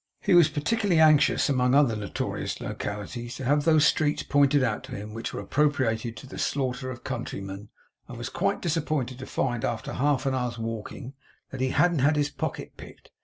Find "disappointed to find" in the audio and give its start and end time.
8.63-9.63